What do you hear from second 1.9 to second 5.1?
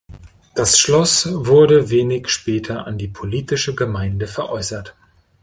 wenig später an die politische Gemeinde veräußert.